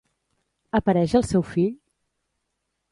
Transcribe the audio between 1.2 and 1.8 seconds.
el seu fill?